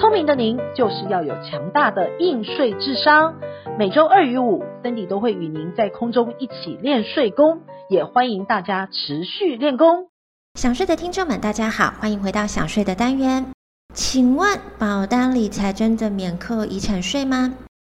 [0.00, 3.34] 聪明的您，就是要有强大的应税智商。
[3.76, 10.06] 每周二与五，Cindy 都会与您在空中一起练税功，也欢迎大家持续练功。
[10.54, 13.46] 想睡的听众们，大家好，欢迎回到想睡的单元。
[13.92, 17.54] 请问，保单理财真的免课遗产税吗？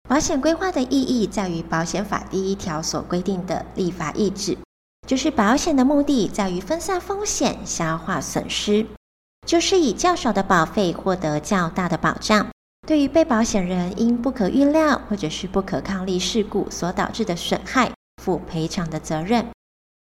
[0.10, 4.58] 保险规划的意义在于保险法第一条所规定的立法意志。
[5.08, 8.85] 就是保险的目的在于分散风险、消化损失，
[9.46, 12.48] 就是以较少的保费获得较大的保障。
[12.86, 17.91] 对于被保险人因不可预料或者是不可抗力事故所导致的损害，
[18.22, 19.46] 负赔偿的责任。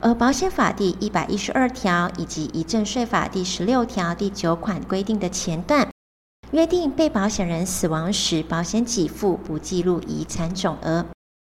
[0.04, 5.90] 而保险法第一百一十二条以及遗赠税法第十六条第九款规定的前段，
[6.52, 11.06] 约定被保险人死亡时，保险给付不计入遗产总额。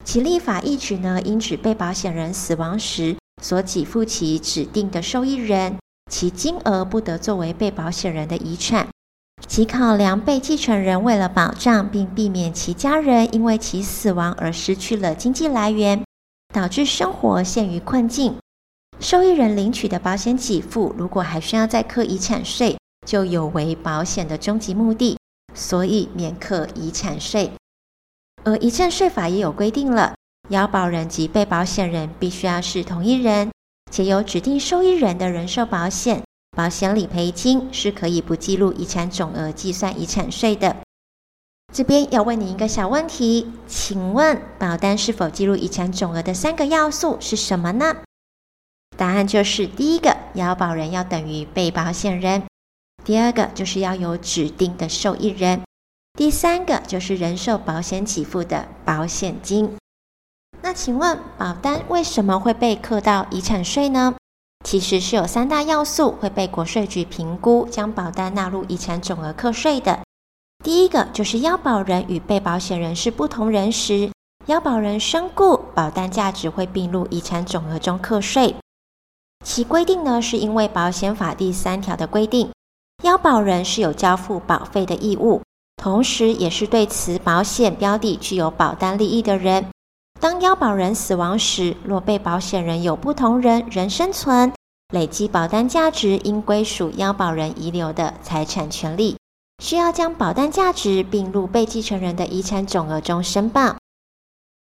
[0.06, 8.88] 其立法意旨呢，应指被保险人死亡时所给付其指定的受益人，其金额不得作为被保险人的遗产。
[9.47, 16.03] 其考量被继承人为了保障并避免其家人因为其死亡而失去了经济来源，
[16.53, 18.35] 导致生活陷于困境，
[19.00, 25.17] 受益人领取的保险给付如果还需要再课遗产税，就有违保险的终极目的，
[25.53, 27.52] 所以免课遗产税。
[28.44, 30.16] 而遗赠税法也有规定了，
[30.50, 33.52] 要保人及被保险人必须要是同一人，
[33.90, 36.24] 且有指定受益人的人寿保险，
[36.56, 40.76] 保险理赔金是可以不计入遗产总额计算遗产税的。
[41.74, 47.97] 这边要问你一个小问题，请问保单是否计入遗产总额的三个要素是什么呢？
[48.96, 52.42] 答案就是第一个，要保人要等于被保险人；
[53.03, 55.62] 第二个就是要有指定的受益人。
[56.18, 59.76] 第三个就是人寿保险给付的保险金。
[60.62, 64.16] 那请问保单为什么会被课到遗产税呢？
[64.66, 70.00] 其实是有三大要素会被国税局评估，将保单纳入遗产总额课税的。
[70.63, 74.12] 第一个就是要保人与被保险人是不同人时，
[74.47, 78.56] 要保人身故，保单价值会并入遗产总额中课税。
[79.46, 82.50] 其规定呢，是因为保险法第三条的规定，
[83.03, 85.41] 要保人是有交付保费的义务。
[85.81, 89.63] 同时，也是对此保险标的具有保单利益的人。
[90.19, 94.51] 当腰保人死亡时，若被保险人有不同人仍生存，
[94.94, 99.17] 累计保单价值应归属腰保人遗留的财产权利，
[99.63, 103.75] 需要将保单价值并入被继承人的遗产总额中申报。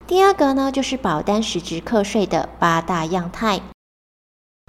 [0.08, 3.62] 第二个呢，就是保单实质课税的八大样态。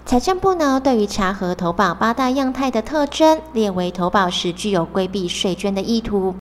[0.04, 6.34] 财政部呢，对于查核投保八大样态的特征，列为投保时具有规避税捐的意图。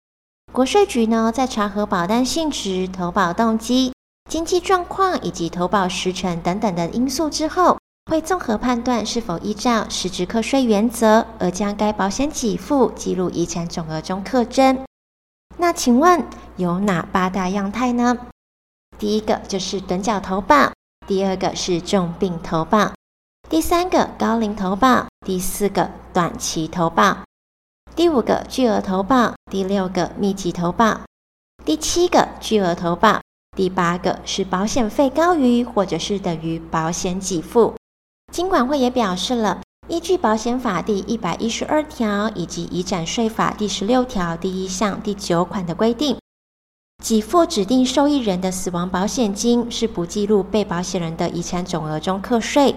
[0.51, 3.93] 国税局呢，在查核保单性质、投保动机、
[4.27, 7.77] 经济状况以及投保时程等等的因素之后，
[8.11, 14.83] 会综合判断是否依照实质课税原则，而将该保险给付记录遗产总额中课征。
[15.57, 16.23] 那请问
[16.57, 18.17] 有哪八大样态呢？
[18.99, 20.71] 第一个就是趸缴投保，
[21.07, 22.91] 第二个是重病投保。
[23.49, 27.19] 第三个高龄投保，第四个短期投保，
[27.95, 30.99] 第五个巨额投保，第六个密集投保，
[31.63, 33.21] 第七个巨额投保，
[33.57, 37.73] 第八个是保险费高于或者是等于保险给付。
[38.31, 46.17] 金管会也表示了，依据保险法第一百一十二条以及遗产税法第十六条第一项第九款的规定，
[47.03, 52.75] 给付指定受益人的死亡保险金是不计入被保险人的遗产总额中课税。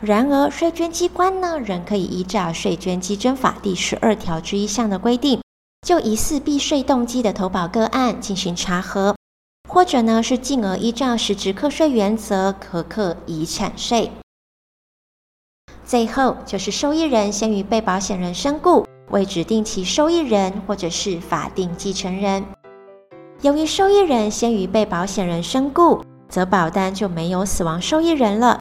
[0.00, 5.40] 然而，税捐机关呢，仍可以依照税捐稽征法第十二条之一项的规定，
[5.86, 9.14] 就疑似避税动机的投保个案进行查核，
[9.74, 14.08] 或者呢是进而依照实质课税原则可课遗产税。
[15.84, 22.44] 最后就是受益人先于被保险人身故，未指定其受益人或者是法定继承人。
[23.42, 28.60] 由于受益人先于被保险人身故，则保单就没有死亡受益人了。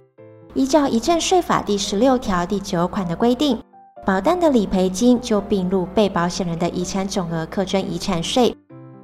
[0.56, 3.62] 依照遗赠税法第十六条第九款的规定，
[4.04, 8.58] 保单的理赔金就并入被保险人的遗产总额课征遗产税。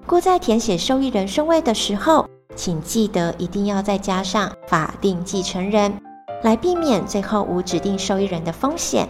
[0.10, 5.94] 故在填写受益人顺位的时候，请记得一定要再加上法定继承人，
[6.42, 9.08] 来避免最后无指定受益人的风险。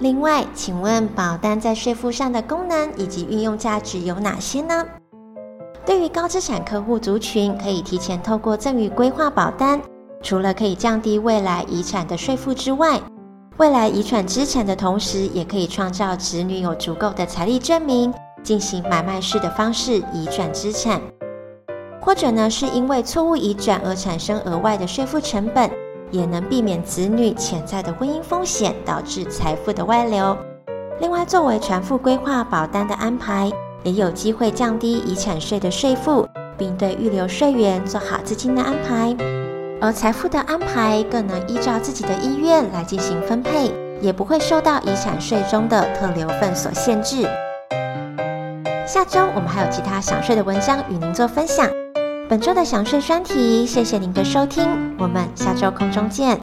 [0.00, 4.84] 另外，请问保单在税负上的功能以及运用价值有哪些呢？
[5.86, 9.80] 对于高资产客户族群，可以提前透过赠与规划保单。
[10.24, 13.00] 除了可以降低未来遗产的税负之外，
[13.58, 18.12] 未来遗产资产的同时，也可以创造子女有足够的财力证明，
[18.44, 21.00] 进行买卖式的方式移转资产，
[22.00, 25.68] 或者呢是因为错误移转而产生额外的税负成本，
[26.10, 30.36] 也能避免子女潜在的婚姻风险导致财富的外流。
[31.00, 33.50] 另外，作为传父规划保单的安排，
[33.82, 39.16] 也有机会降低遗产税的税负，并对预留税源做好资金的安排。
[39.80, 47.26] 而财富的安排更能依照自己的意愿来进行分配，也不会受到遗产税中的特留份所限制。
[48.94, 51.68] 下周我们还有其他想睡的文章与您做分享。
[52.28, 54.64] 本周的想睡专题，谢谢您的收听，
[55.00, 56.38] 我们下周空中见。